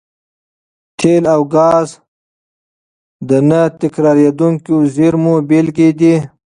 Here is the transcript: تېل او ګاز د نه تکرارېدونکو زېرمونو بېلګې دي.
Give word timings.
تېل 0.99 1.23
او 1.33 1.41
ګاز 1.53 1.87
د 3.27 3.29
نه 3.49 3.61
تکرارېدونکو 3.79 4.75
زېرمونو 4.95 5.45
بېلګې 5.49 5.89
دي. 5.99 6.15